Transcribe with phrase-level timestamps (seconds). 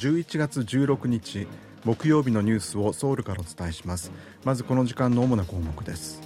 [0.00, 1.46] 11月16日
[1.84, 4.10] 木曜日のニュースをソウルからお伝えします。
[4.44, 6.22] まずこの時間の主な項目です。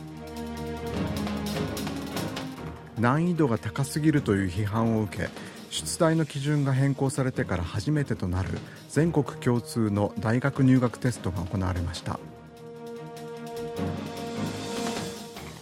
[3.00, 5.28] 難易度が高すぎるという批判を受け
[5.70, 8.50] 出題の基準が変更されてから初めてとなる
[8.90, 12.20] 全国共通の大学入学テストが行われました。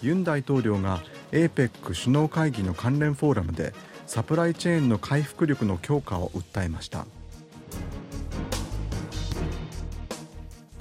[0.02, 3.72] ユン大統領が APEC 首脳会議の関連フォーラムで
[4.06, 7.06] サプライチェーンの回復力の強化を訴えました。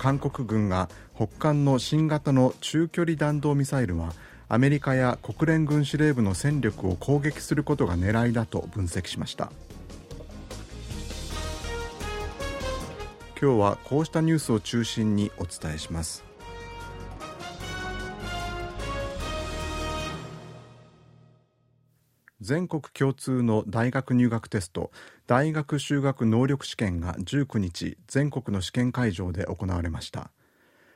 [0.01, 4.13] 韓国軍が北韓の新型の中距離弾道ミサイルは
[4.49, 9.51] アメリカや国連軍司令部の戦力を攻撃することが狙いだと分析しました。
[13.39, 16.30] 今日はこうしたニュースを中心にお伝えします。
[22.41, 24.91] 全国共通の大学入学テスト
[25.27, 30.31] 大学修学能力試験が19日全国の試験会場で行われました。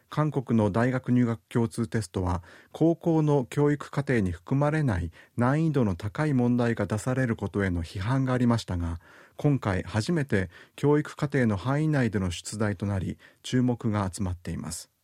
[0.09, 8.99] 韓国の大学入学共通テストは高校の教育課程に含まれない難易度の高い問題が出されることへの批判がありましたが
[9.35, 14.94] 今回初めて教育課程の範囲内での出題となり注目が集まっています。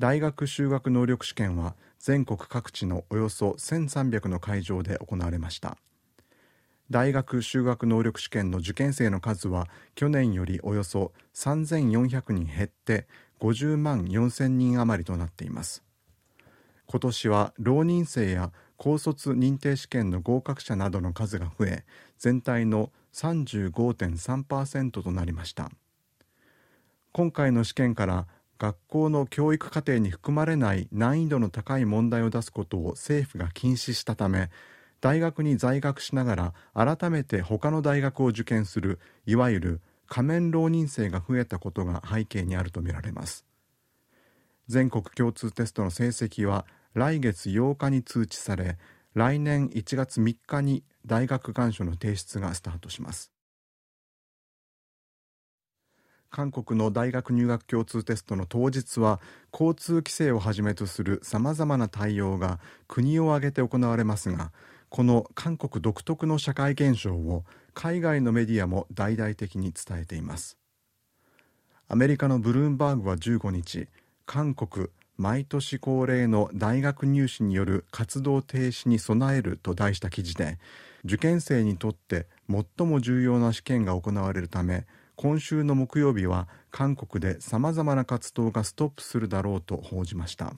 [0.00, 5.76] 大学修学能力試験は全国各地のおよそ1300の会場で行われました。
[6.88, 13.06] 大学修学能力試験の受験生の数は去年よりおよそ3400人減って
[13.40, 15.82] 50万4000人余りとなっています。
[16.86, 21.84] 今年は浪人生や高卒認定試験の合格者などの数が増え
[22.16, 25.70] 全体の35.3%となりました。
[27.12, 28.26] 今回の試験から
[28.60, 34.50] 学校の教育課程に含まれない難易度の高い問題を出すことを政府が禁止したため
[35.00, 43.46] 大学に在学しながら改めて他の大学を受験するいわゆる仮面浪人生が増えたことが背景にあるとみられます。
[44.68, 48.76] 全国共通テストの成績は来月8日に通知され
[49.14, 53.32] 来年1月3日に大学願書の提出がスタートします。
[56.30, 59.20] 韓国の大学入学共通テストの当日は
[59.52, 64.52] 交通規制をはじめとするさまざまな対応が国を挙げて行われますが
[64.88, 70.56] この韓国独特の社会現象を海外のメディアも大々的に伝えています。
[71.88, 73.88] アメリカのブルームバーグは15日
[74.24, 80.58] 韓国毎年恒例の大学入試による活動停止に備えると題した記事で
[81.04, 84.86] 受験生にとって最も重要な試験が行われるため
[85.22, 90.54] 今週の木曜日は韓国でさまざまな活動がストップするだろうと報じました。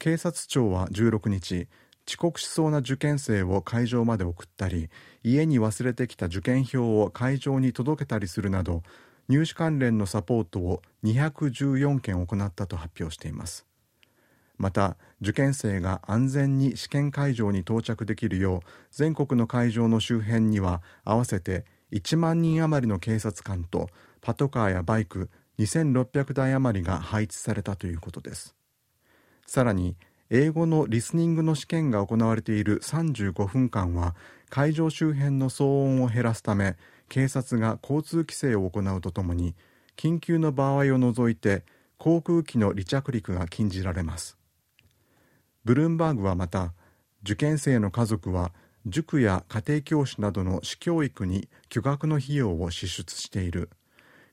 [0.00, 1.68] 警察庁は16日
[2.08, 4.90] 遅刻しそうな受験生を会場まで送ったり
[5.22, 8.82] 家に忘れてきた受験票を会場に届けたりするなど
[9.28, 13.64] 入試関連のサポートを214件行ったと発表しています。
[14.58, 23.88] また受験生が安全に試験会場に到着できるよう全国の会場の周辺には合わせて1万人余りの警察官と
[24.20, 28.54] パトカーやバイク2600台余りが配置されたということです。
[29.46, 29.96] さらに
[30.28, 34.16] 英語のリスニングの試験が行われている35分間は
[34.50, 36.76] 会場周辺の騒音を減らすため
[37.08, 39.54] 警察が交通規制を行うとともに
[39.96, 41.62] 緊急の場合を除いて
[41.98, 44.36] 航空機の離着陸が禁じられます。
[45.64, 46.72] ブルームバーグはまた
[47.22, 48.52] 受験生の家族は
[48.86, 53.70] 塾や家庭教師などの私教育に巨額の費用を支出している。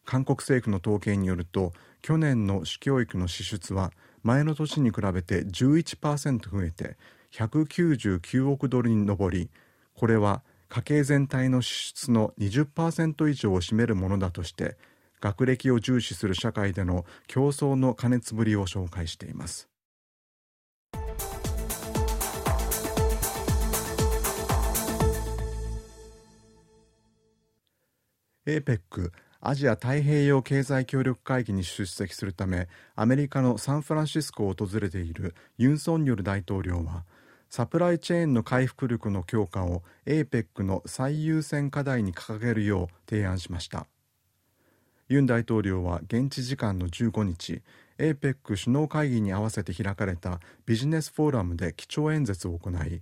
[0.06, 3.92] 韓国政府の統計によると去年の私教育の支出は
[4.24, 6.98] 前の年に比べて11%増えて
[7.32, 9.50] 199億ドルに上り
[9.96, 14.78] これは家計全体の支出の20%以上を占めるものだとして
[15.20, 19.71] 学歴を重視する社会での競争の過熱ぶりを紹介しています。
[28.48, 37.06] APEC アジア太平洋経済協力会議に出席するためアメリカのサンフランシスコを訪れているユン・ソンニョル大統領は
[37.50, 43.88] サプライチェーンの回復力の強化を APEC の最優先課題に掲げるよう提案しました。
[45.10, 47.62] ユン大統領は現地時間の15日
[48.00, 53.02] APEC 首脳会議に合わせて開かれたビジネスフォーラムで基調演説を行い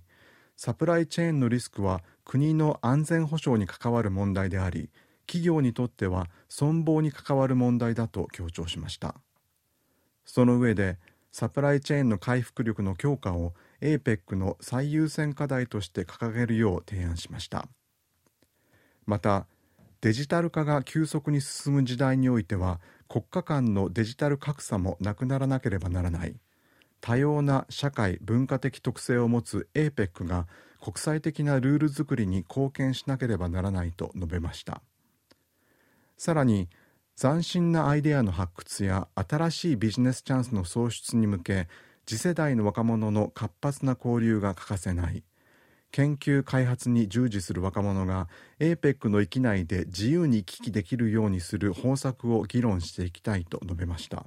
[0.56, 4.90] サプライチェーンのリスクは国の安全保障に関わる問題であり
[5.30, 9.14] 企業にとっては存亡に関わる問題だと強調しました。
[10.24, 10.98] その上で
[11.30, 17.68] サプライチェーンの回復力の強化を APEC の最優先課題として掲げるよう提案しました。
[19.06, 19.46] また
[20.00, 26.34] デジタル化が急速に進む時代においては国家間のデジタル格差もなくならなければならない。
[27.00, 30.48] 多様な社会文化的特性を持つ APEC が
[30.82, 34.82] 国際的なルール作りに貢献しなければならないと述べました。
[36.20, 36.68] さらに
[37.18, 41.66] 斬新なアイデアの発掘や新しいビジネスチャンスの創出に向け
[42.04, 45.24] 次世代の若者の活発な交流が欠かせない。
[45.90, 48.28] 研究開発に従事する若者が
[48.58, 54.26] APEC の域内で自由に行き来できるようにする方策を議論していきたいと述べました。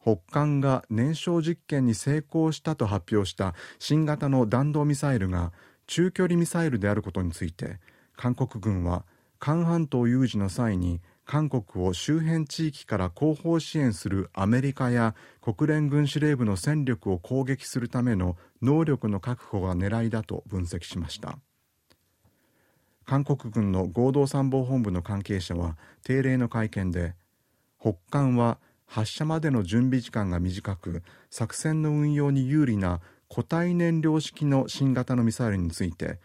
[0.00, 5.52] 北韓が燃焼実験に成功したと発表した新型の弾道ミサイルが
[5.86, 7.78] 中距離ミサイルであることについて
[8.18, 9.04] 韓国軍は
[9.38, 21.38] 韓半島有事の際に韓国を周辺地域から後方支援するアメリカや国連軍司令部の戦力を攻撃するための能力の確保が狙いだと分析しました。
[23.04, 27.14] 韓国軍の合同参謀本部の関係者は定例の会見で
[27.80, 36.18] 北韓は発射までの準備時間が短く作戦の運用に有利な固体燃料式の新型のミサイルについて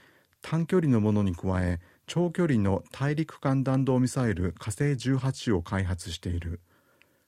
[0.44, 6.60] 短距離のものに加え長距離の大陸間弾道ミサイル火星18を開発している。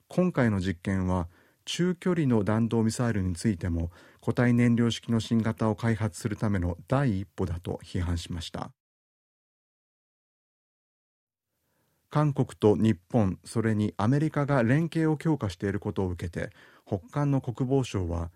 [0.10, 1.28] 今回の実験は
[1.64, 3.90] 中距離の弾道ミサイルについても
[4.20, 8.70] 固体燃料式の新型を開発するための第一歩だと批判しました。
[12.12, 16.50] 韓国と日本それにアメリカが連携を強化していることを受けて
[16.86, 18.30] 北韓の国防省は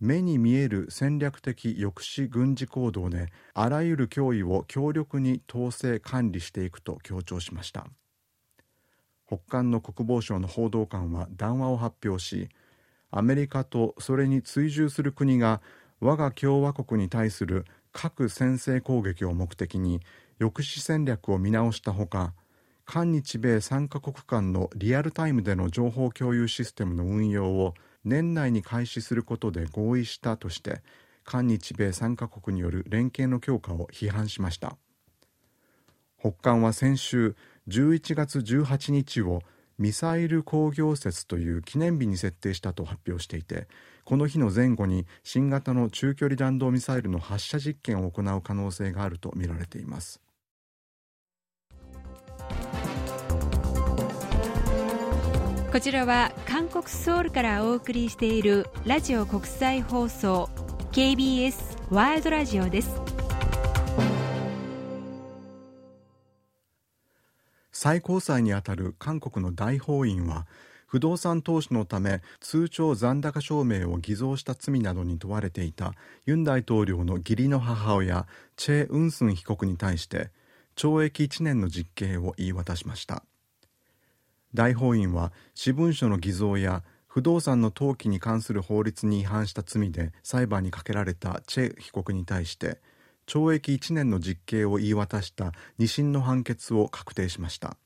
[0.00, 7.86] 目に見える戦略的抑止軍事行動であらゆる脅威を強力に統制管理していくと強調しました。
[9.26, 12.48] 北韓の国防省の報道官は談話を発表し
[13.10, 15.60] アメリカとそれに追従する国が
[16.00, 20.00] 我が共和国に対する核先制攻撃を目的に
[20.38, 22.34] 抑止戦略を見直したほか
[22.84, 27.74] 韓日米3カ国間のリアルタイムでの情報共有システムの運用を
[28.06, 30.80] 年内に開始することで合意したとして
[31.24, 34.76] 韓日米3カ国による連携の強化を批判しました。
[36.18, 37.36] 北韓は先週
[37.68, 39.42] 11月18日を
[39.78, 43.68] ミサイル工業節という記念日に設定したと発表していて
[44.04, 50.25] この日の前後に新型の中距離弾道ミサイルの発射実験を行う可能性があるとみられています。
[55.76, 60.48] こちらは韓国ソウルからお送りしているラジオ国際放送
[60.92, 61.54] KBS
[61.90, 62.98] ワールドラジオです。
[67.72, 70.46] 最高裁にあたる韓国の大法院は
[70.86, 75.92] 不動産投資のため通帳残高証明を偽造した罪などに問われていた
[76.24, 78.26] ユン大統領の義理の母親
[78.56, 80.30] チェ・ウンスン被告に対して
[80.74, 83.24] 懲役1年の実刑を言い渡しました。
[84.56, 92.80] 大法院は私文書の偽造や不動産の登記に関する法律に違反した罪で裁判にかけられたチェ被告に対して
[93.26, 97.76] 懲役1年の実刑を言い渡した2審の判決を確定しました。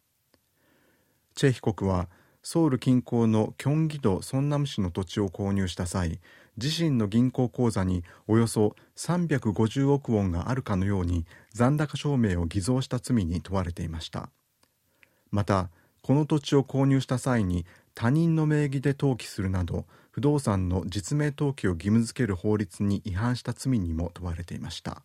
[1.34, 2.08] チェ被告は
[2.42, 6.20] ソウル近郊のキョンギドソンナム市の土地を購入した際
[6.56, 14.30] 自身の銀行口座におよそ350億ウォンがあるかのように残高証明を偽造した罪に問われていました。
[15.30, 15.70] また
[16.02, 25.02] この土地を購入した際に他人の名義で登記するなど不動産の実名登記を義務付ける法律に違反した罪にも問われていました。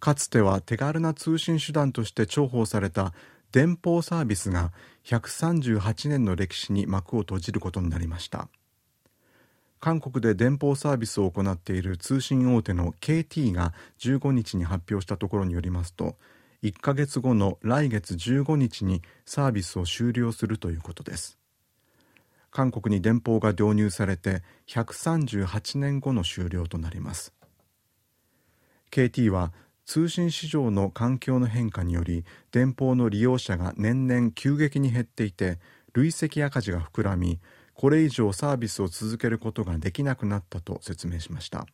[0.00, 3.12] かつては手軽な通信手段として重宝された
[3.50, 4.72] 電報サービスが
[5.04, 8.48] 138年の歴史に幕を閉じることになりました。
[9.80, 16.16] 韓国で電報サービスを行っている通信大手の KT が15日に発表したところによりますと
[16.62, 21.38] 1ヶ月後の来月15日にサービスを終了するということです。
[22.50, 27.32] 韓国に電報が導入されて138年後の終了となります。
[28.90, 29.52] KT は
[29.84, 35.58] 通信市場の環境の変化により電報の利用者が年々急激に減っていて
[35.92, 37.38] 累積赤字が膨らみ
[37.74, 41.66] これ以上サービスを続けることができなくなったと説明しました。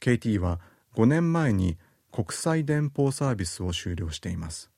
[0.00, 0.60] KT は
[0.94, 1.76] 5年前に
[2.12, 4.70] 国際電報サービスを終了しています。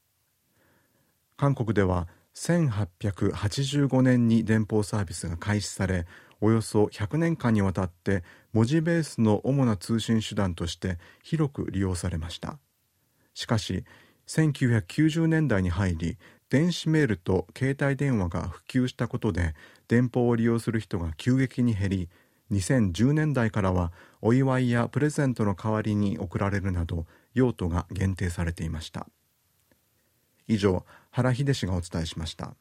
[1.36, 6.06] 韓国では1885年に電報サービスが開始され
[6.40, 12.58] およそ100年間にわたって文字ベースの主な通信手段として広く利用されました。
[13.34, 13.84] しかし
[14.26, 16.18] 1990年代に入り
[16.50, 19.54] 電子メールと携帯電話が普及したことで
[19.88, 22.08] 電報を利用する人が急激に減り
[22.50, 29.06] 2010年代からはお祝いやプレゼントの代わりに贈られるなど用途が限定されていました。
[30.48, 32.54] 以上原秀氏がお伝えしました。